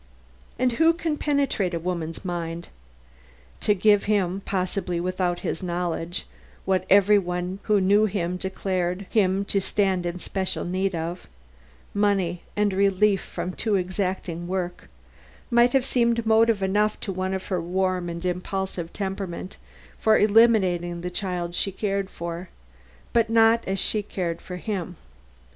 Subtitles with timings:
[0.57, 2.69] And who can penetrate a woman's mind?
[3.59, 6.25] To give him possibly without his knowledge
[6.65, 11.27] what every one who knew him declared him to stand in special need of
[11.93, 14.89] money and relief from too exacting work
[15.51, 19.57] might have seemed motive enough to one of her warm and impulsive temperament,
[19.99, 22.49] for eliminating the child she cared for,
[23.13, 24.95] but not as she cared for him.